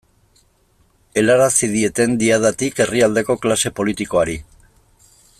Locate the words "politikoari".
3.81-4.39